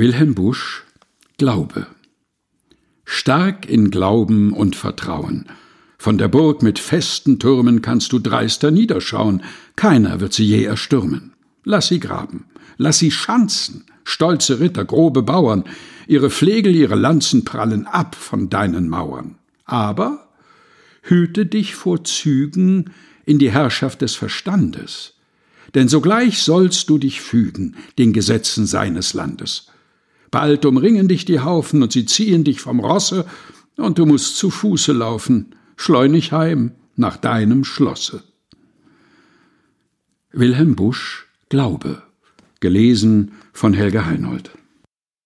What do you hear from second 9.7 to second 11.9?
keiner wird sie je erstürmen. Lass